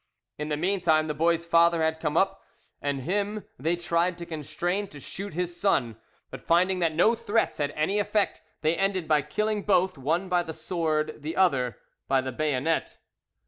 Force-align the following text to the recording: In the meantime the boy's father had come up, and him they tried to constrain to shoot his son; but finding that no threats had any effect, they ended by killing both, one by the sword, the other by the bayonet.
In 0.39 0.49
the 0.49 0.57
meantime 0.57 1.05
the 1.07 1.13
boy's 1.13 1.45
father 1.45 1.83
had 1.83 1.99
come 1.99 2.17
up, 2.17 2.43
and 2.81 3.01
him 3.01 3.45
they 3.59 3.75
tried 3.75 4.17
to 4.17 4.25
constrain 4.25 4.87
to 4.87 4.99
shoot 4.99 5.35
his 5.35 5.55
son; 5.55 5.95
but 6.31 6.41
finding 6.41 6.79
that 6.79 6.95
no 6.95 7.13
threats 7.13 7.59
had 7.59 7.69
any 7.75 7.99
effect, 7.99 8.41
they 8.61 8.75
ended 8.75 9.07
by 9.07 9.21
killing 9.21 9.61
both, 9.61 9.99
one 9.99 10.27
by 10.27 10.41
the 10.41 10.53
sword, 10.53 11.21
the 11.21 11.35
other 11.35 11.77
by 12.07 12.19
the 12.19 12.31
bayonet. 12.31 12.97